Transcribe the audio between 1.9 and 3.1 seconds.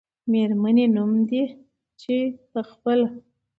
چې په خپله